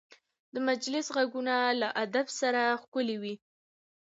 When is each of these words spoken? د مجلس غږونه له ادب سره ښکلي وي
د 0.53 0.55
مجلس 0.69 1.05
غږونه 1.15 1.55
له 1.81 1.87
ادب 2.03 2.27
سره 2.39 2.61
ښکلي 2.81 3.17
وي 3.21 3.35